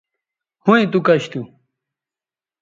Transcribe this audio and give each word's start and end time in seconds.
ھویں 0.63 0.85
تو 0.91 0.99
کش 1.07 1.23
تھو 1.31 1.41